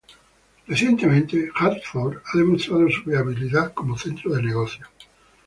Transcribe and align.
Recientemente, 0.65 1.51
Hartford 1.53 2.21
ha 2.25 2.37
demostrado 2.39 2.89
su 2.89 3.03
viabilidad 3.07 3.71
como 3.71 3.95
centro 3.95 4.33
de 4.33 4.41
negocios. 4.41 4.89